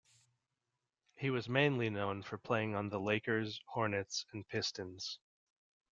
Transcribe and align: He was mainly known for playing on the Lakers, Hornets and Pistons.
He 1.13 1.29
was 1.29 1.47
mainly 1.47 1.91
known 1.91 2.23
for 2.23 2.39
playing 2.39 2.73
on 2.73 2.89
the 2.89 2.99
Lakers, 2.99 3.61
Hornets 3.67 4.25
and 4.33 4.47
Pistons. 4.47 5.19